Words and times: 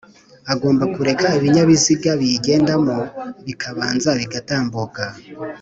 agomba 0.53 0.83
kureka 0.95 1.27
ibinyabiziga 1.37 2.09
biyigendamo 2.19 2.97
bikabanza 3.45 4.09
bigatambuka 4.19 5.03